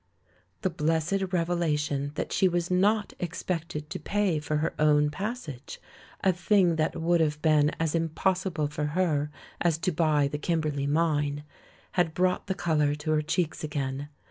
The 0.61 0.71
blessed 0.71 1.25
revelation 1.31 2.11
that 2.15 2.33
she 2.33 2.47
was 2.47 2.71
not 2.71 3.13
ex 3.19 3.43
pected 3.43 3.87
to 3.89 3.99
pay 3.99 4.39
for 4.39 4.55
her 4.57 4.73
own 4.79 5.11
passage— 5.11 5.79
a 6.21 6.33
thing 6.33 6.75
that 6.77 6.95
would 6.99 7.21
have 7.21 7.39
been 7.43 7.69
as 7.79 7.93
impossible 7.93 8.65
for 8.65 8.85
her 8.97 9.29
as 9.61 9.77
to 9.77 9.91
buy 9.91 10.27
the 10.27 10.39
Kimberley 10.39 10.87
Mine— 10.87 11.43
had 11.97 12.15
brought 12.15 12.47
the 12.47 12.55
colour 12.55 12.95
to 12.95 13.11
her 13.11 13.21
cheeks 13.21 13.63
again. 13.63 14.09